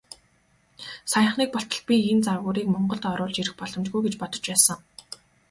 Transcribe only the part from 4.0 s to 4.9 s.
гэж бодож байсан.